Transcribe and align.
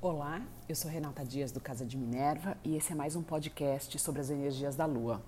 Olá, 0.00 0.40
eu 0.68 0.76
sou 0.76 0.88
Renata 0.88 1.24
Dias 1.24 1.50
do 1.50 1.58
Casa 1.58 1.84
de 1.84 1.96
Minerva 1.96 2.56
e 2.62 2.76
esse 2.76 2.92
é 2.92 2.94
mais 2.94 3.16
um 3.16 3.22
podcast 3.22 3.98
sobre 3.98 4.20
as 4.20 4.30
energias 4.30 4.76
da 4.76 4.86
Lua. 4.86 5.20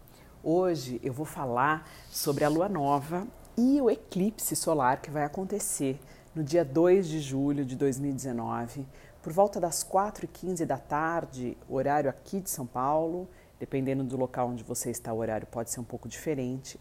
Hoje 0.44 1.00
eu 1.02 1.12
vou 1.12 1.26
falar 1.26 1.90
sobre 2.08 2.44
a 2.44 2.48
Lua 2.48 2.68
Nova 2.68 3.26
e 3.58 3.80
o 3.80 3.90
eclipse 3.90 4.54
solar 4.54 5.02
que 5.02 5.10
vai 5.10 5.24
acontecer 5.24 5.98
no 6.32 6.44
dia 6.44 6.64
2 6.64 7.08
de 7.08 7.18
julho 7.18 7.64
de 7.64 7.74
2019, 7.74 8.86
por 9.20 9.32
volta 9.32 9.58
das 9.58 9.82
4h15 9.82 10.64
da 10.64 10.78
tarde, 10.78 11.58
horário 11.68 12.08
aqui 12.08 12.38
de 12.38 12.48
São 12.48 12.64
Paulo, 12.64 13.28
dependendo 13.58 14.04
do 14.04 14.16
local 14.16 14.50
onde 14.50 14.62
você 14.62 14.88
está, 14.88 15.12
o 15.12 15.18
horário 15.18 15.48
pode 15.48 15.72
ser 15.72 15.80
um 15.80 15.84
pouco 15.84 16.08
diferente. 16.08 16.78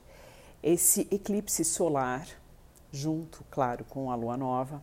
Esse 0.62 1.08
eclipse 1.10 1.66
solar, 1.66 2.28
junto, 2.92 3.44
claro, 3.50 3.84
com 3.86 4.12
a 4.12 4.16
Lua 4.16 4.38
Nova, 4.38 4.80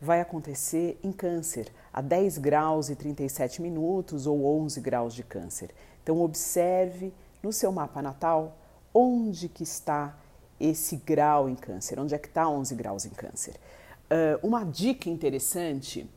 vai 0.00 0.20
acontecer 0.20 0.98
em 1.02 1.12
Câncer, 1.12 1.68
a 1.92 2.00
10 2.00 2.38
graus 2.38 2.88
e 2.88 2.96
37 2.96 3.60
minutos 3.60 4.26
ou 4.26 4.44
11 4.62 4.80
graus 4.80 5.14
de 5.14 5.22
Câncer. 5.22 5.70
Então 6.02 6.20
observe 6.20 7.12
no 7.42 7.52
seu 7.52 7.70
mapa 7.70 8.00
natal 8.00 8.56
onde 8.94 9.48
que 9.48 9.62
está 9.62 10.16
esse 10.58 10.96
grau 10.96 11.48
em 11.48 11.54
Câncer, 11.54 11.98
onde 11.98 12.14
é 12.14 12.18
que 12.18 12.28
está 12.28 12.48
11 12.48 12.74
graus 12.74 13.04
em 13.04 13.10
Câncer. 13.10 13.54
Uh, 14.10 14.46
uma 14.46 14.64
dica 14.64 15.08
interessante 15.08 16.08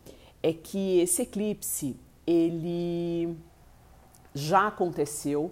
é 0.41 0.51
que 0.51 0.99
esse 0.99 1.21
eclipse 1.21 1.95
ele 2.25 3.37
já 4.33 4.67
aconteceu 4.67 5.51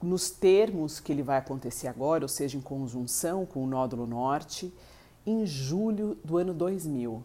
nos 0.00 0.30
termos 0.30 1.00
que 1.00 1.12
ele 1.12 1.22
vai 1.22 1.38
acontecer 1.38 1.88
agora, 1.88 2.24
ou 2.24 2.28
seja, 2.28 2.56
em 2.56 2.60
conjunção 2.60 3.44
com 3.44 3.64
o 3.64 3.66
nódulo 3.66 4.06
norte, 4.06 4.72
em 5.26 5.44
julho 5.44 6.16
do 6.24 6.38
ano 6.38 6.54
2000. 6.54 7.22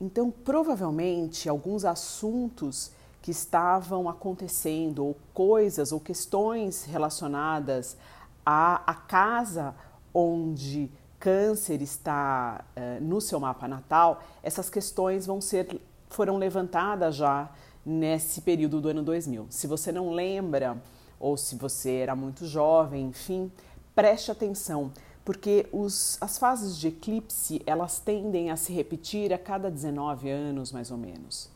Então, 0.00 0.30
provavelmente, 0.30 1.48
alguns 1.48 1.84
assuntos 1.84 2.90
que 3.22 3.30
estavam 3.30 4.08
acontecendo, 4.08 5.04
ou 5.04 5.16
coisas 5.32 5.92
ou 5.92 6.00
questões 6.00 6.84
relacionadas 6.84 7.96
à, 8.44 8.82
à 8.90 8.94
casa 8.94 9.74
onde 10.12 10.90
câncer 11.18 11.80
está 11.80 12.64
uh, 12.76 13.02
no 13.02 13.20
seu 13.20 13.40
mapa 13.40 13.66
natal, 13.66 14.22
essas 14.42 14.68
questões 14.68 15.24
vão 15.24 15.40
ser 15.40 15.80
foram 16.10 16.36
levantadas 16.36 17.16
já 17.16 17.50
nesse 17.84 18.40
período 18.42 18.80
do 18.80 18.88
ano 18.88 19.02
2000. 19.02 19.46
Se 19.50 19.66
você 19.66 19.90
não 19.90 20.10
lembra 20.10 20.76
ou 21.18 21.36
se 21.36 21.56
você 21.56 21.96
era 21.96 22.14
muito 22.14 22.46
jovem, 22.46 23.06
enfim, 23.06 23.50
preste 23.94 24.30
atenção, 24.30 24.92
porque 25.24 25.66
os, 25.72 26.18
as 26.20 26.38
fases 26.38 26.76
de 26.76 26.88
eclipse 26.88 27.62
elas 27.66 27.98
tendem 27.98 28.50
a 28.50 28.56
se 28.56 28.72
repetir 28.72 29.32
a 29.32 29.38
cada 29.38 29.70
19 29.70 30.28
anos, 30.28 30.70
mais 30.70 30.90
ou 30.90 30.98
menos. 30.98 31.48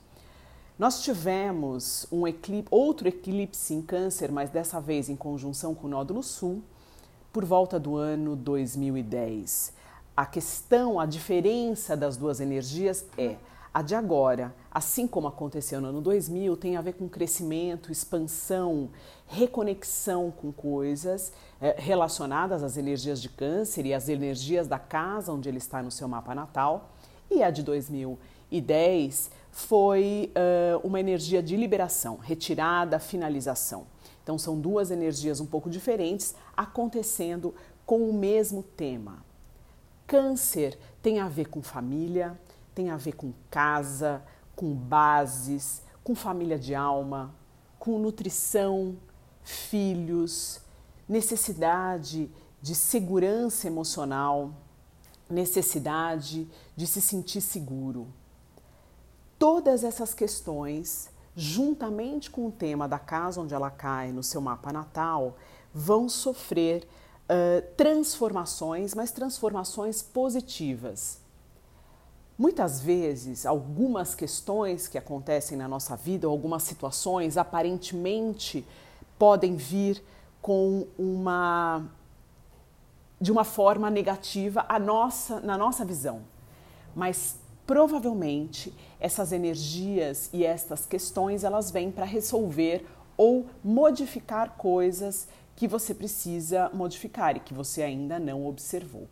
Nós 0.79 1.03
tivemos 1.03 2.07
um 2.11 2.27
eclipse, 2.27 2.69
outro 2.71 3.09
eclipse 3.09 3.75
em 3.75 3.83
Câncer, 3.83 4.31
mas 4.31 4.49
dessa 4.49 4.81
vez 4.81 5.09
em 5.09 5.17
conjunção 5.17 5.75
com 5.75 5.87
o 5.87 5.91
Nódulo 5.91 6.23
Sul, 6.23 6.63
por 7.33 7.45
volta 7.45 7.79
do 7.79 7.97
ano 7.97 8.37
2010. 8.37 9.73
A 10.17 10.25
questão, 10.25 10.99
a 10.99 11.05
diferença 11.05 11.97
das 11.97 12.17
duas 12.17 12.41
energias 12.41 13.05
é 13.17 13.37
a 13.73 13.83
de 13.83 13.95
agora, 13.95 14.55
assim 14.71 15.07
como 15.07 15.29
aconteceu 15.29 15.81
no 15.81 15.89
ano 15.89 16.01
2000, 16.01 16.57
tem 16.57 16.77
a 16.77 16.81
ver 16.81 16.95
com 16.95 17.09
crescimento, 17.09 17.93
expansão, 17.93 18.91
reconexão 19.27 20.31
com 20.31 20.51
coisas 20.51 21.33
eh, 21.61 21.77
relacionadas 21.79 22.63
às 22.63 22.77
energias 22.77 23.21
de 23.21 23.29
câncer 23.29 23.85
e 23.85 23.93
às 23.93 24.09
energias 24.09 24.67
da 24.67 24.79
casa 24.79 25.33
onde 25.33 25.49
ele 25.49 25.59
está 25.59 25.83
no 25.83 25.91
seu 25.91 26.09
mapa 26.09 26.35
natal. 26.35 26.91
E 27.31 27.43
a 27.43 27.51
de 27.51 27.63
2010 27.63 29.31
foi 29.51 30.33
uh, 30.35 30.87
uma 30.87 30.99
energia 30.99 31.43
de 31.43 31.57
liberação, 31.57 32.17
retirada, 32.17 32.99
finalização. 32.99 33.87
Então 34.23 34.39
são 34.39 34.59
duas 34.59 34.91
energias 34.91 35.41
um 35.41 35.47
pouco 35.47 35.69
diferentes 35.69 36.35
acontecendo 36.57 37.55
com 37.85 38.09
o 38.09 38.13
mesmo 38.13 38.63
tema. 38.63 39.25
Câncer 40.07 40.79
tem 41.03 41.19
a 41.19 41.29
ver 41.29 41.49
com 41.49 41.63
família, 41.63 42.39
tem 42.79 42.91
a 42.91 42.97
ver 42.97 43.15
com 43.15 43.33
casa, 43.51 44.23
com 44.55 44.73
bases, 44.73 45.83
com 46.05 46.15
família 46.15 46.57
de 46.57 46.77
alma, 46.77 47.35
com 47.77 47.99
nutrição, 47.99 48.97
filhos, 49.43 50.61
necessidade 51.09 52.31
de 52.63 52.77
segurança 52.77 53.67
emocional, 53.67 54.53
necessidade 55.29 56.49
de 56.77 56.87
se 56.87 57.03
sentir 57.03 57.41
seguro. 57.41 58.07
Todas 59.41 59.83
essas 59.83 60.15
questões, 60.15 61.11
juntamente 61.35 62.31
com 62.31 62.47
o 62.47 62.53
tema 62.53 62.87
da 62.87 63.01
casa 63.01 63.41
onde 63.41 63.55
ela 63.55 63.73
cai 63.73 64.13
no 64.13 64.23
seu 64.23 64.41
mapa 64.41 64.73
natal, 64.73 65.37
vão 65.75 66.09
sofrer 66.09 66.87
uh, 67.25 67.75
transformações, 67.77 68.95
mas 68.95 69.11
transformações 69.11 70.01
positivas 70.01 71.27
Muitas 72.39 72.81
vezes, 72.81 73.45
algumas 73.45 74.15
questões 74.15 74.87
que 74.87 74.97
acontecem 74.97 75.59
na 75.59 75.67
nossa 75.67 75.97
vida, 75.97 76.29
ou 76.29 76.33
algumas 76.33 76.63
situações, 76.63 77.37
aparentemente 77.37 78.65
podem 79.19 79.57
vir 79.57 80.01
com 80.41 80.87
uma 80.97 81.85
de 83.21 83.33
uma 83.33 83.43
forma 83.43 83.91
negativa 83.91 84.65
a 84.69 84.79
nossa, 84.79 85.41
na 85.41 85.59
nossa 85.59 85.85
visão. 85.85 86.23
Mas 86.95 87.37
provavelmente 87.67 88.73
essas 89.01 89.33
energias 89.33 90.31
e 90.33 90.45
estas 90.45 90.87
questões 90.87 91.43
elas 91.43 91.73
vêm 91.73 91.91
para 91.91 92.05
resolver 92.05 92.87
ou 93.17 93.47
modificar 93.65 94.57
coisas 94.57 95.27
que 95.57 95.67
você 95.67 95.93
precisa 95.93 96.71
modificar 96.73 97.37
e 97.37 97.41
que 97.41 97.53
você 97.53 97.83
ainda 97.83 98.21
não 98.21 98.47
observou. 98.47 99.09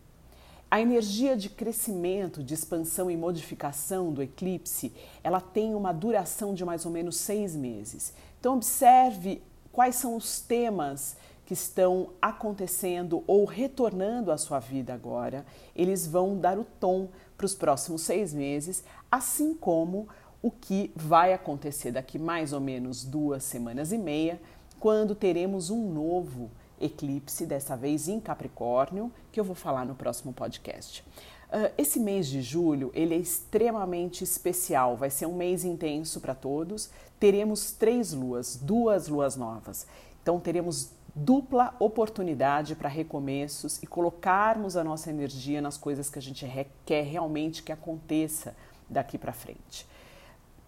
A 0.76 0.80
energia 0.82 1.34
de 1.34 1.48
crescimento, 1.48 2.44
de 2.44 2.52
expansão 2.52 3.10
e 3.10 3.16
modificação 3.16 4.12
do 4.12 4.22
eclipse, 4.22 4.92
ela 5.24 5.40
tem 5.40 5.74
uma 5.74 5.90
duração 5.90 6.52
de 6.52 6.66
mais 6.66 6.84
ou 6.84 6.92
menos 6.92 7.16
seis 7.16 7.56
meses. 7.56 8.12
Então 8.38 8.56
observe 8.56 9.42
quais 9.72 9.96
são 9.96 10.14
os 10.14 10.38
temas 10.38 11.16
que 11.46 11.54
estão 11.54 12.10
acontecendo 12.20 13.24
ou 13.26 13.46
retornando 13.46 14.30
à 14.30 14.36
sua 14.36 14.58
vida 14.58 14.92
agora. 14.92 15.46
Eles 15.74 16.06
vão 16.06 16.36
dar 16.36 16.58
o 16.58 16.64
tom 16.64 17.08
para 17.38 17.46
os 17.46 17.54
próximos 17.54 18.02
seis 18.02 18.34
meses, 18.34 18.84
assim 19.10 19.54
como 19.54 20.06
o 20.42 20.50
que 20.50 20.92
vai 20.94 21.32
acontecer 21.32 21.90
daqui 21.90 22.18
mais 22.18 22.52
ou 22.52 22.60
menos 22.60 23.02
duas 23.02 23.44
semanas 23.44 23.92
e 23.92 23.96
meia, 23.96 24.38
quando 24.78 25.14
teremos 25.14 25.70
um 25.70 25.90
novo 25.90 26.50
eclipse, 26.80 27.46
dessa 27.46 27.76
vez 27.76 28.08
em 28.08 28.20
Capricórnio, 28.20 29.12
que 29.32 29.38
eu 29.38 29.44
vou 29.44 29.54
falar 29.54 29.84
no 29.84 29.94
próximo 29.94 30.32
podcast. 30.32 31.04
Uh, 31.48 31.72
esse 31.78 32.00
mês 32.00 32.26
de 32.26 32.42
julho 32.42 32.90
ele 32.92 33.14
é 33.14 33.18
extremamente 33.18 34.24
especial, 34.24 34.96
vai 34.96 35.10
ser 35.10 35.26
um 35.26 35.36
mês 35.36 35.64
intenso 35.64 36.20
para 36.20 36.34
todos. 36.34 36.90
Teremos 37.20 37.70
três 37.72 38.12
luas, 38.12 38.56
duas 38.56 39.08
luas 39.08 39.36
novas. 39.36 39.86
Então 40.22 40.40
teremos 40.40 40.90
dupla 41.14 41.74
oportunidade 41.78 42.74
para 42.74 42.88
recomeços 42.88 43.82
e 43.82 43.86
colocarmos 43.86 44.76
a 44.76 44.84
nossa 44.84 45.08
energia 45.08 45.62
nas 45.62 45.78
coisas 45.78 46.10
que 46.10 46.18
a 46.18 46.22
gente 46.22 46.44
quer 46.84 47.04
realmente 47.04 47.62
que 47.62 47.72
aconteça 47.72 48.54
daqui 48.88 49.16
para 49.16 49.32
frente. 49.32 49.86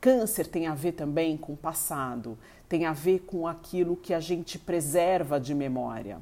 Câncer 0.01 0.47
tem 0.47 0.67
a 0.67 0.75
ver 0.75 0.93
também 0.93 1.37
com 1.37 1.53
o 1.55 1.57
passado, 1.57 2.39
tem 2.69 2.87
a 2.87 2.93
ver 2.93 3.21
com 3.21 3.47
aquilo 3.47 3.97
que 3.97 4.15
a 4.15 4.21
gente 4.21 4.59
preserva 4.59 5.41
de 5.41 5.55
memória. 5.55 6.21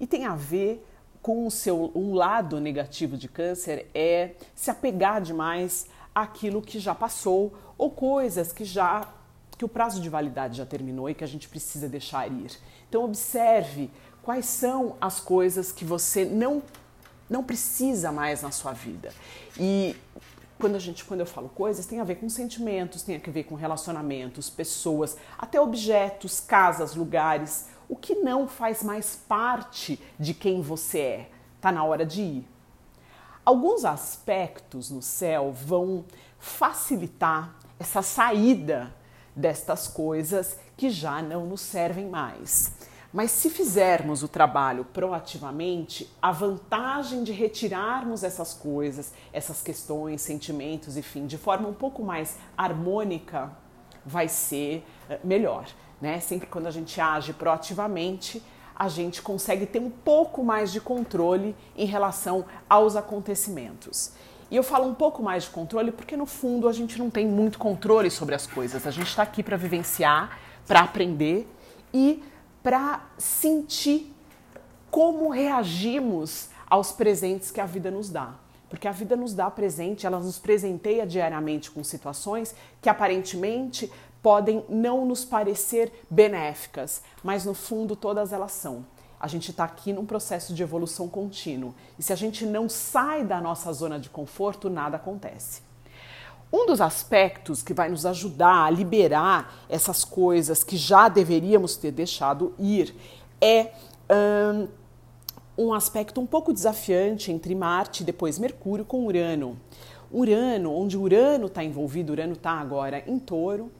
E 0.00 0.06
tem 0.06 0.24
a 0.24 0.34
ver 0.34 0.84
com 1.22 1.46
o 1.46 1.50
seu 1.50 1.90
um 1.94 2.14
lado 2.14 2.60
negativo 2.60 3.16
de 3.16 3.28
câncer 3.28 3.90
é 3.92 4.34
se 4.54 4.70
apegar 4.70 5.20
demais 5.20 5.86
àquilo 6.14 6.62
que 6.62 6.78
já 6.78 6.94
passou 6.94 7.52
ou 7.76 7.90
coisas 7.90 8.52
que 8.52 8.64
já 8.64 9.12
que 9.58 9.64
o 9.64 9.68
prazo 9.68 10.00
de 10.00 10.08
validade 10.08 10.58
já 10.58 10.66
terminou 10.66 11.08
e 11.08 11.14
que 11.14 11.24
a 11.24 11.26
gente 11.26 11.48
precisa 11.48 11.88
deixar 11.88 12.30
ir. 12.30 12.52
Então 12.88 13.04
observe 13.04 13.90
quais 14.22 14.46
são 14.46 14.96
as 15.00 15.18
coisas 15.18 15.72
que 15.72 15.84
você 15.84 16.24
não 16.24 16.62
não 17.28 17.42
precisa 17.42 18.12
mais 18.12 18.42
na 18.42 18.52
sua 18.52 18.72
vida. 18.72 19.12
E 19.58 19.96
quando 20.58 20.76
a 20.76 20.78
gente, 20.78 21.04
quando 21.04 21.20
eu 21.20 21.26
falo 21.26 21.48
coisas, 21.48 21.86
tem 21.86 22.00
a 22.00 22.04
ver 22.04 22.16
com 22.16 22.28
sentimentos, 22.28 23.02
tem 23.02 23.16
a 23.16 23.30
ver 23.30 23.44
com 23.44 23.54
relacionamentos, 23.54 24.48
pessoas, 24.48 25.16
até 25.38 25.60
objetos, 25.60 26.40
casas, 26.40 26.94
lugares, 26.94 27.68
o 27.88 27.96
que 27.96 28.14
não 28.16 28.48
faz 28.48 28.82
mais 28.82 29.16
parte 29.16 30.00
de 30.18 30.32
quem 30.32 30.62
você 30.62 30.98
é. 30.98 31.30
Tá 31.60 31.70
na 31.70 31.84
hora 31.84 32.06
de 32.06 32.22
ir. 32.22 32.48
Alguns 33.44 33.84
aspectos 33.84 34.90
no 34.90 35.02
céu 35.02 35.52
vão 35.52 36.04
facilitar 36.38 37.54
essa 37.78 38.02
saída 38.02 38.92
destas 39.34 39.86
coisas 39.86 40.58
que 40.76 40.90
já 40.90 41.20
não 41.22 41.46
nos 41.46 41.60
servem 41.60 42.08
mais. 42.08 42.72
Mas 43.16 43.30
se 43.30 43.48
fizermos 43.48 44.22
o 44.22 44.28
trabalho 44.28 44.84
proativamente, 44.92 46.06
a 46.20 46.30
vantagem 46.30 47.24
de 47.24 47.32
retirarmos 47.32 48.22
essas 48.22 48.52
coisas, 48.52 49.10
essas 49.32 49.62
questões, 49.62 50.20
sentimentos, 50.20 50.98
enfim, 50.98 51.24
de 51.24 51.38
forma 51.38 51.66
um 51.66 51.72
pouco 51.72 52.02
mais 52.02 52.36
harmônica, 52.58 53.50
vai 54.04 54.28
ser 54.28 54.84
uh, 55.08 55.26
melhor. 55.26 55.64
Né? 55.98 56.20
Sempre 56.20 56.46
quando 56.46 56.66
a 56.66 56.70
gente 56.70 57.00
age 57.00 57.32
proativamente, 57.32 58.42
a 58.74 58.86
gente 58.86 59.22
consegue 59.22 59.64
ter 59.64 59.78
um 59.78 59.88
pouco 59.88 60.44
mais 60.44 60.70
de 60.70 60.78
controle 60.78 61.56
em 61.74 61.86
relação 61.86 62.44
aos 62.68 62.96
acontecimentos. 62.96 64.12
E 64.50 64.56
eu 64.56 64.62
falo 64.62 64.86
um 64.86 64.94
pouco 64.94 65.22
mais 65.22 65.44
de 65.44 65.48
controle 65.48 65.90
porque, 65.90 66.18
no 66.18 66.26
fundo, 66.26 66.68
a 66.68 66.72
gente 66.74 66.98
não 66.98 67.08
tem 67.08 67.26
muito 67.26 67.58
controle 67.58 68.10
sobre 68.10 68.34
as 68.34 68.46
coisas. 68.46 68.86
A 68.86 68.90
gente 68.90 69.08
está 69.08 69.22
aqui 69.22 69.42
para 69.42 69.56
vivenciar, 69.56 70.38
para 70.66 70.80
aprender 70.80 71.48
e 71.94 72.22
para 72.66 73.06
sentir 73.16 74.12
como 74.90 75.28
reagimos 75.28 76.48
aos 76.68 76.90
presentes 76.90 77.52
que 77.52 77.60
a 77.60 77.64
vida 77.64 77.92
nos 77.92 78.10
dá. 78.10 78.34
Porque 78.68 78.88
a 78.88 78.90
vida 78.90 79.14
nos 79.14 79.34
dá 79.34 79.48
presente, 79.48 80.04
ela 80.04 80.18
nos 80.18 80.40
presenteia 80.40 81.06
diariamente 81.06 81.70
com 81.70 81.84
situações 81.84 82.56
que 82.82 82.88
aparentemente 82.88 83.88
podem 84.20 84.64
não 84.68 85.06
nos 85.06 85.24
parecer 85.24 85.92
benéficas, 86.10 87.02
mas 87.22 87.44
no 87.44 87.54
fundo 87.54 87.94
todas 87.94 88.32
elas 88.32 88.50
são. 88.50 88.84
A 89.20 89.28
gente 89.28 89.52
está 89.52 89.62
aqui 89.62 89.92
num 89.92 90.04
processo 90.04 90.52
de 90.52 90.60
evolução 90.60 91.08
contínuo 91.08 91.72
e 91.96 92.02
se 92.02 92.12
a 92.12 92.16
gente 92.16 92.44
não 92.44 92.68
sai 92.68 93.22
da 93.22 93.40
nossa 93.40 93.72
zona 93.72 93.96
de 93.96 94.10
conforto, 94.10 94.68
nada 94.68 94.96
acontece. 94.96 95.65
Um 96.52 96.66
dos 96.66 96.80
aspectos 96.80 97.62
que 97.62 97.74
vai 97.74 97.88
nos 97.88 98.06
ajudar 98.06 98.66
a 98.66 98.70
liberar 98.70 99.64
essas 99.68 100.04
coisas 100.04 100.62
que 100.62 100.76
já 100.76 101.08
deveríamos 101.08 101.76
ter 101.76 101.90
deixado 101.90 102.54
ir 102.58 102.94
é 103.40 103.72
um, 104.08 104.68
um 105.58 105.74
aspecto 105.74 106.20
um 106.20 106.26
pouco 106.26 106.52
desafiante 106.52 107.32
entre 107.32 107.54
Marte 107.54 108.02
e 108.02 108.06
depois 108.06 108.38
Mercúrio 108.38 108.84
com 108.84 109.06
Urano. 109.06 109.58
Urano, 110.12 110.72
onde 110.72 110.96
Urano 110.96 111.46
está 111.46 111.64
envolvido, 111.64 112.12
Urano 112.12 112.34
está 112.34 112.52
agora 112.52 113.02
em 113.06 113.18
touro, 113.18 113.70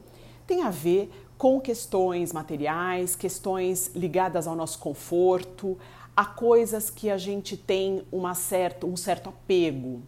tem 0.46 0.62
a 0.62 0.70
ver 0.70 1.10
com 1.38 1.60
questões 1.60 2.32
materiais, 2.32 3.14
questões 3.14 3.92
ligadas 3.94 4.46
ao 4.46 4.56
nosso 4.56 4.78
conforto, 4.78 5.78
a 6.16 6.24
coisas 6.24 6.90
que 6.90 7.10
a 7.10 7.18
gente 7.18 7.56
tem 7.56 8.02
uma 8.10 8.34
certa, 8.34 8.86
um 8.86 8.96
certo 8.96 9.28
apego. 9.28 10.02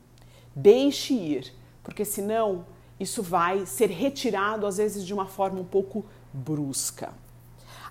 Deixe 0.56 1.14
ir, 1.14 1.52
porque 1.82 2.04
senão 2.04 2.64
isso 2.98 3.22
vai 3.22 3.66
ser 3.66 3.90
retirado 3.90 4.66
às 4.66 4.78
vezes 4.78 5.06
de 5.06 5.14
uma 5.14 5.26
forma 5.26 5.60
um 5.60 5.64
pouco 5.64 6.04
brusca. 6.32 7.12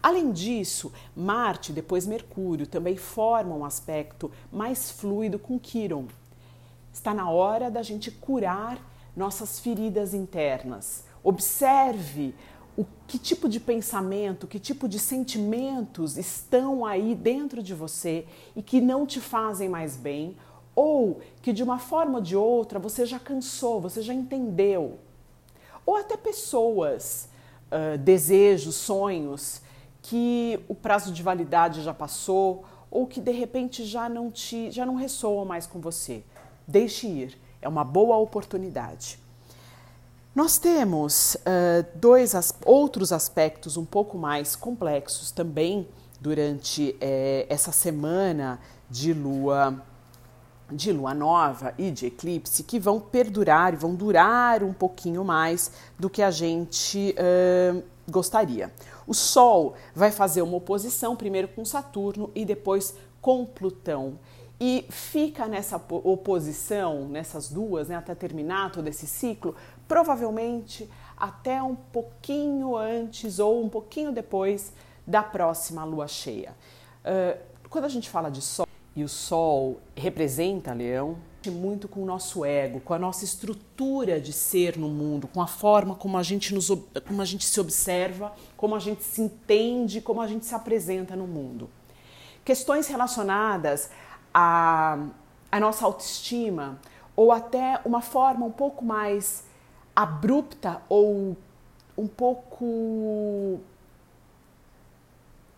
Além 0.02 0.32
disso, 0.32 0.92
Marte, 1.16 1.74
depois 1.74 2.06
Mercúrio, 2.06 2.68
também 2.68 2.96
formam 2.96 3.60
um 3.60 3.66
aspecto 3.66 4.32
mais 4.52 4.92
fluido 4.92 5.40
com 5.40 5.60
Quiron. 5.60 6.06
Está 6.94 7.14
na 7.14 7.30
hora 7.30 7.70
da 7.72 7.82
gente 7.82 8.12
curar 8.12 8.80
nossas 9.16 9.60
feridas 9.60 10.14
internas. 10.14 11.04
Observe 11.24 12.36
o 12.78 12.86
que 13.08 13.18
tipo 13.18 13.50
de 13.50 13.60
pensamento, 13.60 14.46
que 14.46 14.60
tipo 14.60 14.88
de 14.88 15.00
sentimentos 15.00 16.16
estão 16.16 16.86
aí 16.86 17.16
dentro 17.16 17.64
de 17.64 17.74
você 17.74 18.26
e 18.56 18.62
que 18.62 18.80
não 18.80 19.06
te 19.06 19.20
fazem 19.20 19.68
mais 19.68 19.98
bem, 19.98 20.38
ou 20.78 21.20
que 21.42 21.52
de 21.52 21.64
uma 21.64 21.80
forma 21.80 22.20
ou 22.20 22.24
de 22.24 22.36
outra 22.36 22.78
você 22.78 23.04
já 23.04 23.18
cansou, 23.18 23.82
você 23.82 24.00
já 24.04 24.14
entendeu. 24.14 25.00
Ou 25.84 25.96
até 25.96 26.16
pessoas, 26.16 27.28
uh, 27.72 27.98
desejos, 27.98 28.76
sonhos 28.76 29.60
que 30.04 30.60
o 30.68 30.76
prazo 30.76 31.12
de 31.12 31.24
validade 31.24 31.82
já 31.82 31.96
passou 31.96 32.64
ou 32.92 33.08
que 33.08 33.20
de 33.20 33.32
repente 33.32 33.84
já 33.84 34.08
não 34.08 34.30
te 34.30 34.70
já 34.70 34.86
não 34.86 34.94
ressoam 34.94 35.44
mais 35.46 35.66
com 35.66 35.80
você. 35.80 36.24
Deixe 36.68 37.08
ir, 37.08 37.42
é 37.60 37.68
uma 37.68 37.84
boa 37.84 38.16
oportunidade. 38.18 39.18
Nós 40.36 40.60
temos 40.60 41.34
uh, 41.38 41.88
dois 41.96 42.36
as, 42.36 42.56
outros 42.64 43.12
aspectos 43.12 43.78
um 43.78 43.86
pouco 43.86 44.16
mais 44.16 44.56
complexos 44.56 45.32
também 45.32 45.88
durante 46.22 46.96
eh, 47.00 47.46
essa 47.48 47.72
semana 47.72 48.60
de 48.90 49.14
lua 49.14 49.84
de 50.72 50.92
lua 50.92 51.14
nova 51.14 51.74
e 51.78 51.92
de 51.92 52.08
eclipse 52.08 52.64
que 52.64 52.80
vão 52.80 53.00
perdurar 53.00 53.74
e 53.74 53.78
vão 53.78 53.96
durar 53.96 54.64
um 54.64 54.74
pouquinho 54.74 55.24
mais 55.24 55.72
do 55.98 56.10
que 56.10 56.22
a 56.22 56.32
gente 56.32 57.16
uh, 57.18 57.84
gostaria. 58.10 58.72
O 59.06 59.14
Sol 59.14 59.76
vai 59.96 60.12
fazer 60.12 60.42
uma 60.42 60.58
oposição 60.58 61.16
primeiro 61.16 61.48
com 61.48 61.64
Saturno 61.64 62.30
e 62.36 62.44
depois 62.46 62.96
com 63.22 63.46
Plutão 63.46 64.20
e 64.60 64.86
fica 64.90 65.48
nessa 65.48 65.78
oposição, 65.90 67.08
nessas 67.08 67.50
duas, 67.50 67.88
né, 67.88 67.96
até 67.96 68.16
terminar 68.16 68.72
todo 68.72 68.88
esse 68.88 69.06
ciclo, 69.06 69.56
provavelmente 69.88 70.90
até 71.16 71.62
um 71.62 71.76
pouquinho 71.76 72.76
antes 72.76 73.40
ou 73.40 73.64
um 73.64 73.70
pouquinho 73.70 74.12
depois 74.12 74.74
da 75.06 75.24
próxima 75.24 75.84
lua 75.84 76.08
cheia. 76.08 76.56
Uh, 77.06 77.38
quando 77.70 77.86
a 77.86 77.90
gente 77.90 78.10
fala 78.10 78.30
de 78.30 78.42
Sol, 78.42 78.67
e 78.98 79.04
o 79.04 79.08
Sol 79.08 79.80
representa 79.96 80.74
Leão, 80.74 81.18
muito 81.52 81.88
com 81.88 82.02
o 82.02 82.06
nosso 82.06 82.44
ego, 82.44 82.80
com 82.80 82.96
a 82.96 83.00
nossa 83.00 83.24
estrutura 83.24 84.20
de 84.20 84.34
ser 84.34 84.76
no 84.76 84.90
mundo, 84.90 85.28
com 85.28 85.40
a 85.40 85.46
forma 85.46 85.94
como 85.94 86.18
a 86.18 86.24
gente, 86.24 86.52
nos, 86.52 86.70
como 87.08 87.22
a 87.22 87.26
gente 87.26 87.46
se 87.46 87.60
observa, 87.60 88.34
como 88.58 88.76
a 88.76 88.80
gente 88.80 89.04
se 89.04 89.22
entende, 89.22 90.02
como 90.02 90.20
a 90.20 90.26
gente 90.26 90.48
se 90.48 90.56
apresenta 90.56 91.16
no 91.16 91.28
mundo. 91.28 91.70
Questões 92.44 92.88
relacionadas 92.88 93.92
à, 94.34 94.98
à 95.52 95.60
nossa 95.60 95.86
autoestima, 95.86 96.80
ou 97.16 97.32
até 97.32 97.80
uma 97.86 98.02
forma 98.02 98.48
um 98.48 98.52
pouco 98.52 98.84
mais 98.84 99.44
abrupta 99.96 100.82
ou 100.90 101.38
um 101.96 102.08
pouco 102.08 103.60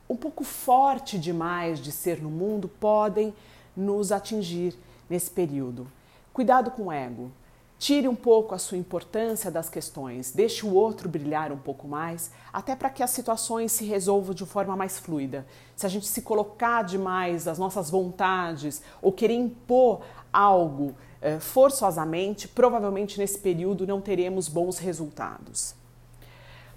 um 0.09 0.15
pouco 0.15 0.43
forte 0.43 1.19
demais 1.19 1.79
de 1.79 1.91
ser 1.91 2.21
no 2.21 2.29
mundo 2.29 2.67
podem 2.67 3.33
nos 3.77 4.11
atingir 4.11 4.75
nesse 5.09 5.29
período. 5.29 5.87
Cuidado 6.33 6.71
com 6.71 6.85
o 6.85 6.91
ego. 6.91 7.31
Tire 7.77 8.09
um 8.09 8.15
pouco 8.15 8.53
a 8.53 8.57
sua 8.57 8.77
importância 8.77 9.49
das 9.49 9.69
questões, 9.69 10.33
deixe 10.33 10.65
o 10.65 10.73
outro 10.73 11.07
brilhar 11.07 11.49
um 11.49 11.57
pouco 11.57 11.87
mais, 11.87 12.29
até 12.51 12.75
para 12.75 12.89
que 12.89 13.01
as 13.01 13.09
situações 13.11 13.71
se 13.71 13.85
resolvam 13.85 14.33
de 14.33 14.45
forma 14.45 14.75
mais 14.75 14.99
fluida. 14.99 15.47
Se 15.77 15.85
a 15.85 15.89
gente 15.89 16.05
se 16.05 16.21
colocar 16.21 16.83
demais 16.83 17.47
as 17.47 17.57
nossas 17.57 17.89
vontades 17.89 18.81
ou 19.01 19.13
querer 19.13 19.35
impor 19.35 20.01
algo 20.33 20.93
eh, 21.21 21.39
forçosamente, 21.39 22.49
provavelmente 22.49 23.17
nesse 23.17 23.39
período 23.39 23.87
não 23.87 24.01
teremos 24.01 24.49
bons 24.49 24.77
resultados. 24.77 25.78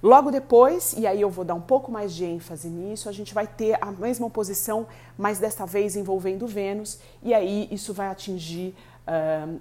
Logo 0.03 0.33
depois, 0.33 0.95
e 0.95 1.07
aí 1.07 1.21
eu 1.21 1.31
vou 1.31 1.45
dar 1.45 1.55
um 1.55 1.61
pouco 1.61 1.93
mais 1.93 2.13
de 2.13 2.25
ênfase 2.25 2.69
nisso, 2.69 3.09
a 3.09 3.13
gente 3.13 3.33
vai 3.33 3.47
ter 3.47 3.79
a 3.81 3.93
mesma 3.93 4.27
oposição, 4.27 4.87
mas 5.17 5.39
desta 5.39 5.65
vez 5.65 5.95
envolvendo 5.95 6.45
Vênus, 6.47 6.99
e 7.23 7.33
aí 7.33 7.69
isso 7.71 7.95
vai 7.95 8.09
atingir 8.09 8.75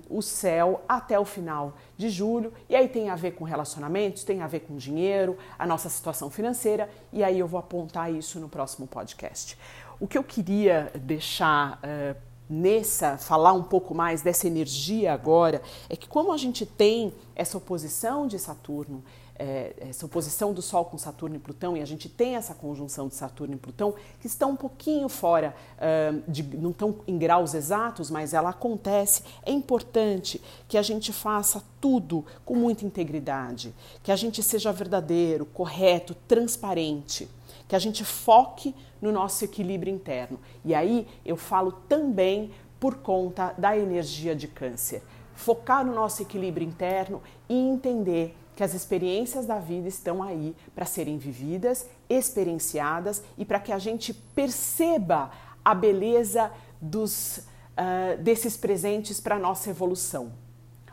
o 0.09 0.21
céu 0.21 0.81
até 0.87 1.19
o 1.19 1.25
final 1.25 1.73
de 1.97 2.09
julho, 2.09 2.53
e 2.69 2.75
aí 2.75 2.87
tem 2.87 3.09
a 3.09 3.15
ver 3.15 3.31
com 3.31 3.43
relacionamentos, 3.43 4.23
tem 4.23 4.41
a 4.41 4.47
ver 4.47 4.61
com 4.61 4.75
dinheiro, 4.77 5.37
a 5.57 5.65
nossa 5.65 5.89
situação 5.89 6.29
financeira, 6.29 6.89
e 7.13 7.23
aí 7.23 7.39
eu 7.39 7.47
vou 7.47 7.59
apontar 7.59 8.13
isso 8.13 8.39
no 8.39 8.49
próximo 8.49 8.87
podcast. 8.87 9.57
O 9.99 10.07
que 10.07 10.17
eu 10.17 10.23
queria 10.23 10.91
deixar. 10.95 11.79
Uh, 11.83 12.31
nessa 12.51 13.17
falar 13.17 13.53
um 13.53 13.63
pouco 13.63 13.95
mais 13.95 14.21
dessa 14.21 14.45
energia 14.45 15.13
agora 15.13 15.61
é 15.89 15.95
que 15.95 16.05
como 16.05 16.33
a 16.33 16.37
gente 16.37 16.65
tem 16.65 17.13
essa 17.33 17.57
oposição 17.57 18.27
de 18.27 18.37
Saturno, 18.37 19.01
é, 19.41 19.73
essa 19.89 20.05
oposição 20.05 20.53
do 20.53 20.61
Sol 20.61 20.85
com 20.85 20.97
Saturno 20.99 21.35
e 21.35 21.39
Plutão 21.39 21.75
e 21.75 21.81
a 21.81 21.85
gente 21.85 22.07
tem 22.07 22.35
essa 22.35 22.53
conjunção 22.53 23.07
de 23.07 23.15
Saturno 23.15 23.55
e 23.55 23.57
Plutão 23.57 23.95
que 24.19 24.27
estão 24.27 24.51
um 24.51 24.55
pouquinho 24.55 25.09
fora, 25.09 25.55
uh, 25.77 26.31
de, 26.31 26.43
não 26.43 26.69
estão 26.69 26.97
em 27.07 27.17
graus 27.17 27.55
exatos, 27.55 28.11
mas 28.11 28.35
ela 28.35 28.51
acontece. 28.51 29.23
É 29.43 29.51
importante 29.51 30.39
que 30.67 30.77
a 30.77 30.83
gente 30.83 31.11
faça 31.11 31.63
tudo 31.79 32.23
com 32.45 32.55
muita 32.55 32.85
integridade, 32.85 33.73
que 34.03 34.11
a 34.11 34.15
gente 34.15 34.43
seja 34.43 34.71
verdadeiro, 34.71 35.45
correto, 35.45 36.13
transparente 36.27 37.27
que 37.67 37.75
a 37.75 37.79
gente 37.79 38.03
foque 38.03 38.75
no 39.01 39.13
nosso 39.13 39.45
equilíbrio 39.45 39.93
interno. 39.93 40.37
E 40.65 40.75
aí 40.75 41.07
eu 41.25 41.37
falo 41.37 41.71
também 41.87 42.51
por 42.77 42.95
conta 42.95 43.55
da 43.57 43.77
energia 43.77 44.35
de 44.35 44.45
Câncer. 44.45 45.01
Focar 45.33 45.85
no 45.85 45.95
nosso 45.95 46.21
equilíbrio 46.21 46.67
interno 46.67 47.21
e 47.47 47.55
entender 47.55 48.35
que 48.61 48.65
as 48.65 48.75
experiências 48.75 49.47
da 49.47 49.57
vida 49.57 49.87
estão 49.87 50.21
aí 50.21 50.55
para 50.75 50.85
serem 50.85 51.17
vividas, 51.17 51.87
experienciadas 52.07 53.23
e 53.35 53.43
para 53.43 53.59
que 53.59 53.71
a 53.71 53.79
gente 53.79 54.13
perceba 54.13 55.31
a 55.65 55.73
beleza 55.73 56.51
dos, 56.79 57.37
uh, 57.39 58.21
desses 58.21 58.55
presentes 58.55 59.19
para 59.19 59.39
nossa 59.39 59.71
evolução. 59.71 60.31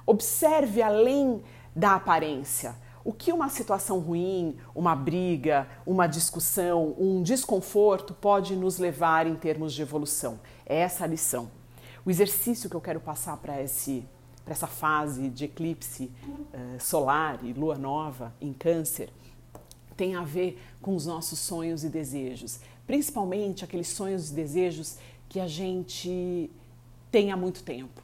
Observe 0.07 0.81
além 0.81 1.43
da 1.77 1.97
aparência 1.97 2.75
o 3.05 3.13
que 3.13 3.35
uma 3.35 3.51
situação 3.51 3.99
ruim, 3.99 4.57
uma 4.75 4.97
briga, 4.97 5.69
uma 5.85 6.07
discussão, 6.07 6.95
um 6.99 7.23
desconforto 7.23 8.15
pode 8.15 8.57
nos 8.57 8.79
levar 8.79 9.27
em 9.27 9.37
termos 9.37 9.75
de 9.75 9.83
evolução. 9.83 10.41
É 10.65 10.79
essa 10.79 11.05
a 11.05 11.07
lição. 11.07 11.51
O 12.03 12.09
exercício 12.09 12.71
que 12.71 12.77
eu 12.77 12.81
quero 12.81 12.99
passar 12.99 13.37
para 13.37 13.61
essa 14.49 14.67
fase 14.67 15.29
de 15.29 15.45
eclipse 15.45 16.11
uh, 16.25 16.81
solar 16.81 17.39
e 17.45 17.53
lua 17.53 17.77
nova 17.77 18.33
em 18.41 18.53
Câncer 18.53 19.11
tem 19.97 20.15
a 20.15 20.23
ver 20.23 20.63
com 20.81 20.95
os 20.95 21.07
nossos 21.07 21.41
sonhos 21.41 21.83
e 21.83 21.89
desejos, 21.89 22.61
principalmente 22.87 23.65
aqueles 23.65 23.89
sonhos 23.89 24.31
e 24.31 24.35
desejos 24.35 24.97
que 25.29 25.41
a 25.41 25.49
gente 25.49 26.49
tem 27.11 27.33
há 27.33 27.37
muito 27.37 27.65
tempo. 27.65 28.01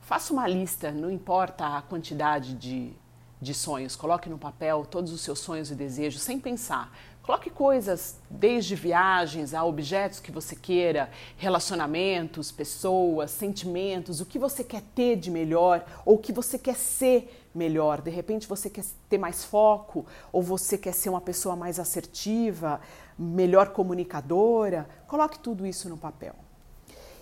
Faça 0.00 0.32
uma 0.32 0.46
lista, 0.46 0.92
não 0.92 1.10
importa 1.10 1.78
a 1.78 1.80
quantidade 1.80 2.54
de, 2.54 2.92
de 3.40 3.54
sonhos, 3.54 3.96
coloque 3.96 4.28
no 4.28 4.36
papel 4.36 4.84
todos 4.84 5.10
os 5.10 5.22
seus 5.22 5.38
sonhos 5.38 5.70
e 5.70 5.74
desejos 5.74 6.20
sem 6.22 6.38
pensar. 6.38 6.92
Coloque 7.22 7.50
coisas, 7.50 8.16
desde 8.28 8.74
viagens 8.74 9.54
a 9.54 9.64
objetos 9.64 10.18
que 10.18 10.32
você 10.32 10.56
queira, 10.56 11.08
relacionamentos, 11.36 12.50
pessoas, 12.50 13.30
sentimentos, 13.30 14.20
o 14.20 14.26
que 14.26 14.40
você 14.40 14.64
quer 14.64 14.82
ter 14.92 15.14
de 15.14 15.30
melhor 15.30 15.86
ou 16.04 16.16
o 16.16 16.18
que 16.18 16.32
você 16.32 16.58
quer 16.58 16.74
ser 16.74 17.48
melhor. 17.54 18.00
De 18.00 18.10
repente 18.10 18.48
você 18.48 18.68
quer 18.68 18.84
ter 19.08 19.18
mais 19.18 19.44
foco 19.44 20.04
ou 20.32 20.42
você 20.42 20.76
quer 20.76 20.92
ser 20.92 21.10
uma 21.10 21.20
pessoa 21.20 21.54
mais 21.54 21.78
assertiva, 21.78 22.80
melhor 23.16 23.68
comunicadora. 23.68 24.88
Coloque 25.06 25.38
tudo 25.38 25.64
isso 25.64 25.88
no 25.88 25.96
papel. 25.96 26.34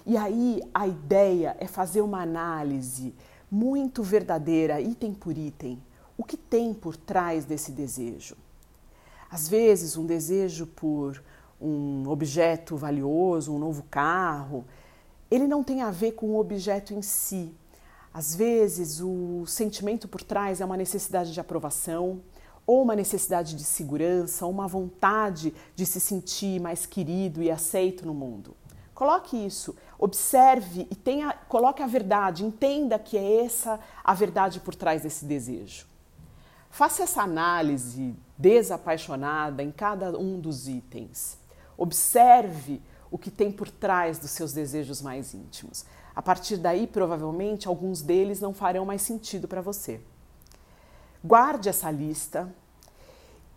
E 0.07 0.17
aí 0.17 0.63
a 0.73 0.87
ideia 0.87 1.55
é 1.61 1.67
fazer 1.67 2.01
uma 2.01 2.23
análise 2.23 3.15
muito 3.51 4.03
verdadeira, 4.03 4.81
item 4.81 5.13
por 5.13 5.37
item. 5.37 5.79
O 6.17 6.25
que 6.25 6.39
tem 6.39 6.73
por 6.73 6.97
trás 6.97 7.45
desse 7.45 7.71
desejo? 7.71 8.35
Às 9.31 9.49
vezes, 9.49 9.97
um 9.97 10.05
desejo 10.05 10.67
por 10.67 11.23
um 11.61 12.09
objeto 12.09 12.77
valioso, 12.77 13.55
um 13.55 13.59
novo 13.59 13.85
carro, 13.91 14.65
ele 15.31 15.47
não 15.47 15.63
tem 15.63 15.83
a 15.83 15.91
ver 15.91 16.13
com 16.13 16.27
o 16.31 16.41
objeto 16.41 16.93
em 16.93 17.03
si. 17.03 17.55
Às 18.13 18.35
vezes, 18.35 19.01
o 19.01 19.45
sentimento 19.47 20.09
por 20.09 20.23
trás 20.23 20.61
é 20.61 20.65
uma 20.65 20.77
necessidade 20.77 21.33
de 21.33 21.39
aprovação, 21.39 22.21
ou 22.67 22.83
uma 22.83 22.97
necessidade 22.97 23.55
de 23.55 23.63
segurança, 23.63 24.45
ou 24.45 24.51
uma 24.51 24.67
vontade 24.67 25.55
de 25.77 25.87
se 25.87 26.01
sentir 26.01 26.61
mais 26.61 26.87
querido 26.87 27.43
e 27.43 27.51
aceito 27.51 28.05
no 28.05 28.15
mundo. 28.15 28.57
Coloque 28.95 29.37
isso, 29.37 29.75
observe 29.99 30.87
e 30.91 30.95
tenha, 30.95 31.33
coloque 31.49 31.83
a 31.83 31.87
verdade, 31.87 32.45
entenda 32.45 32.99
que 32.99 33.17
é 33.17 33.45
essa 33.45 33.81
a 34.05 34.13
verdade 34.13 34.61
por 34.61 34.75
trás 34.75 35.03
desse 35.03 35.25
desejo. 35.25 35.87
Faça 36.69 37.03
essa 37.03 37.23
análise 37.23 38.15
desapaixonada 38.41 39.63
em 39.63 39.71
cada 39.71 40.19
um 40.19 40.41
dos 40.41 40.67
itens. 40.67 41.39
Observe 41.77 42.81
o 43.11 43.19
que 43.19 43.31
tem 43.31 43.53
por 43.53 43.71
trás 43.71 44.19
dos 44.19 44.31
seus 44.31 44.53
desejos 44.53 45.03
mais 45.03 45.35
íntimos. 45.35 45.85
A 46.15 46.23
partir 46.23 46.57
daí, 46.57 46.87
provavelmente, 46.87 47.69
alguns 47.69 48.03
deles 48.03 48.41
não 48.41 48.55
farão 48.55 48.85
mais 48.85 49.03
sentido 49.03 49.47
para 49.47 49.61
você. 49.61 50.01
Guarde 51.23 51.69
essa 51.69 51.91
lista 51.91 52.53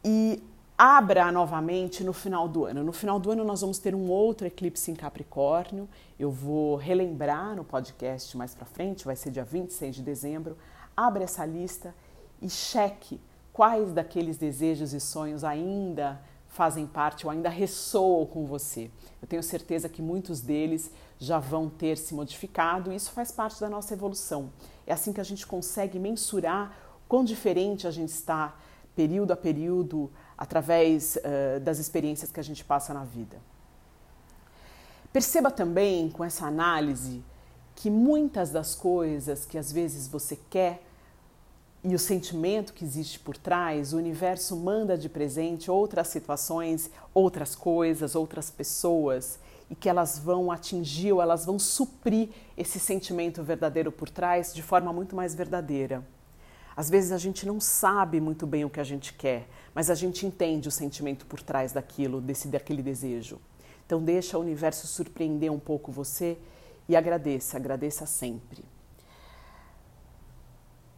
e 0.04 0.44
abra 0.78 1.32
novamente 1.32 2.04
no 2.04 2.12
final 2.12 2.48
do 2.48 2.66
ano. 2.66 2.84
No 2.84 2.92
final 2.92 3.20
do 3.20 3.32
ano, 3.32 3.46
nós 3.46 3.62
vamos 3.62 3.80
ter 3.80 3.96
um 3.96 4.10
outro 4.10 4.46
eclipse 4.48 4.92
em 4.92 4.96
Capricórnio. 4.96 5.88
Eu 6.20 6.30
vou 6.30 6.76
relembrar 6.76 7.56
no 7.56 7.64
podcast 7.64 8.36
mais 8.36 8.54
para 8.54 8.66
frente, 8.66 9.06
vai 9.06 9.16
ser 9.16 9.32
dia 9.32 9.46
26 9.46 9.96
de 9.96 10.02
dezembro. 10.02 10.58
Abra 10.96 11.24
essa 11.24 11.46
lista 11.46 11.96
e 12.42 12.50
cheque 12.50 13.20
quais 13.54 13.94
daqueles 13.94 14.38
desejos 14.38 14.94
e 14.94 15.00
sonhos 15.00 15.44
ainda 15.44 16.20
fazem 16.48 16.86
parte 16.86 17.26
ou 17.26 17.32
ainda 17.32 17.50
ressoam 17.50 18.26
com 18.26 18.46
você. 18.46 18.90
Eu 19.22 19.28
tenho 19.28 19.42
certeza 19.42 19.88
que 19.88 20.02
muitos 20.02 20.42
deles 20.42 20.92
já 21.18 21.40
vão 21.40 21.70
ter 21.70 21.98
se 21.98 22.14
modificado 22.14 22.92
e 22.92 22.96
isso 22.96 23.12
faz 23.12 23.32
parte 23.32 23.60
da 23.62 23.70
nossa 23.70 23.94
evolução. 23.94 24.52
É 24.86 24.94
assim 24.94 25.14
que 25.14 25.22
a 25.22 25.24
gente 25.24 25.48
consegue 25.48 25.98
mensurar 25.98 26.76
quão 27.08 27.24
diferente 27.24 27.88
a 27.88 27.92
gente 27.92 28.10
está 28.10 28.56
período 28.96 29.32
a 29.32 29.36
período 29.36 30.12
através 30.38 31.16
uh, 31.16 31.60
das 31.60 31.80
experiências 31.80 32.32
que 32.32 32.40
a 32.40 32.44
gente 32.44 32.64
passa 32.64 32.94
na 32.94 33.04
vida. 33.04 33.38
Perceba 35.12 35.52
também 35.52 36.10
com 36.10 36.24
essa 36.24 36.46
análise 36.46 37.24
que 37.76 37.90
muitas 37.90 38.52
das 38.52 38.76
coisas 38.76 39.46
que 39.46 39.58
às 39.58 39.72
vezes 39.72 40.08
você 40.08 40.38
quer 40.50 40.84
e 41.84 41.94
o 41.94 42.00
sentimento 42.00 42.74
que 42.74 42.86
existe 42.86 43.20
por 43.20 43.36
trás, 43.36 43.92
o 43.92 43.98
universo 43.98 44.56
manda 44.56 44.98
de 44.98 45.10
presente 45.10 45.70
outras 45.70 46.08
situações, 46.08 46.90
outras 47.14 47.56
coisas, 47.56 48.16
outras 48.16 48.50
pessoas 48.50 49.38
e 49.70 49.76
que 49.76 49.90
elas 49.90 50.18
vão 50.18 50.50
atingir 50.50 51.12
ou 51.12 51.22
elas 51.22 51.46
vão 51.46 51.60
suprir 51.60 52.30
esse 52.56 52.80
sentimento 52.80 53.44
verdadeiro 53.44 53.92
por 53.92 54.10
trás 54.10 54.54
de 54.54 54.64
forma 54.64 54.94
muito 54.94 55.14
mais 55.14 55.36
verdadeira. 55.36 56.08
Às 56.76 56.90
vezes 56.90 57.12
a 57.12 57.18
gente 57.18 57.46
não 57.46 57.60
sabe 57.60 58.22
muito 58.22 58.48
bem 58.48 58.64
o 58.64 58.70
que 58.70 58.80
a 58.80 58.84
gente 58.84 59.14
quer, 59.14 59.48
mas 59.76 59.90
a 59.90 59.96
gente 59.96 60.26
entende 60.26 60.70
o 60.70 60.72
sentimento 60.72 61.26
por 61.26 61.42
trás 61.42 61.74
daquilo, 61.74 62.22
desse 62.22 62.48
daquele 62.48 62.82
desejo. 62.82 63.40
Então 63.86 64.02
deixa 64.02 64.38
o 64.38 64.42
universo 64.42 64.88
surpreender 64.88 65.52
um 65.52 65.60
pouco 65.60 65.92
você 65.92 66.38
e 66.88 66.96
agradeça, 66.96 67.58
agradeça 67.58 68.06
sempre. 68.06 68.64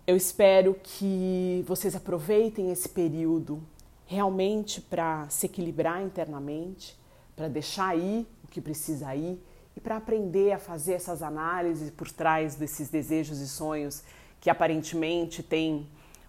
Eu 0.08 0.16
espero 0.16 0.76
que 0.84 1.64
vocês 1.66 1.96
aproveitem 1.96 2.72
esse 2.72 2.88
período 2.88 3.60
realmente 4.06 4.80
para 4.80 5.28
se 5.30 5.48
equilibrar 5.48 6.00
internamente, 6.00 6.96
para 7.36 7.48
deixar 7.48 7.98
ir 7.98 8.28
o 8.44 8.48
que 8.48 8.62
precisa 8.62 9.16
ir 9.16 9.44
e 9.76 9.80
para 9.80 9.98
aprender 9.98 10.52
a 10.52 10.60
fazer 10.60 10.94
essas 10.94 11.24
análises 11.24 11.90
por 11.90 12.12
trás 12.12 12.54
desses 12.54 12.88
desejos 12.88 13.40
e 13.40 13.48
sonhos 13.48 14.04
que 14.40 14.48
aparentemente 14.48 15.42
têm 15.42 15.88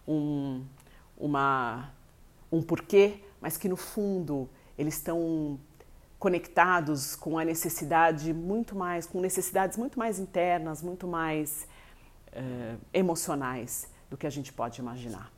um, 0.09 0.65
uma, 1.19 1.91
um 2.51 2.63
porquê, 2.63 3.21
mas 3.43 3.59
que 3.59 3.69
no 3.69 3.77
fundo 3.77 4.49
eles 4.79 4.95
estão 4.95 5.61
conectados 6.19 7.15
com 7.15 7.39
a 7.39 7.45
necessidade 7.45 8.33
muito 8.33 8.75
mais, 8.75 9.05
com 9.05 9.21
necessidades 9.21 9.77
muito 9.77 9.99
mais 9.99 10.19
internas, 10.19 10.83
muito 10.83 11.07
mais 11.07 11.69
uh, 12.37 12.81
emocionais 12.93 13.89
do 14.11 14.17
que 14.17 14.27
a 14.27 14.31
gente 14.31 14.53
pode 14.53 14.81
imaginar. 14.81 15.33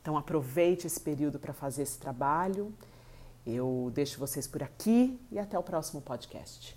Então 0.00 0.16
aproveite 0.16 0.86
esse 0.86 1.00
período 1.00 1.38
para 1.38 1.52
fazer 1.52 1.82
esse 1.82 1.98
trabalho. 1.98 2.72
Eu 3.46 3.90
deixo 3.94 4.18
vocês 4.18 4.46
por 4.46 4.62
aqui 4.62 5.20
e 5.30 5.38
até 5.38 5.58
o 5.58 5.62
próximo 5.62 6.00
podcast. 6.00 6.76